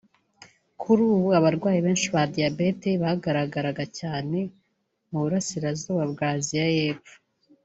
[0.81, 4.39] Kuri ubu abarwayi benshi ba diabète bagararaga cyane
[5.09, 7.15] mu Burasirazuba bwa Aziya y’Epfo